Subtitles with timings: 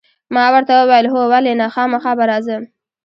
[0.33, 2.63] ما ورته وویل: هو، ولې نه، خامخا به راځم.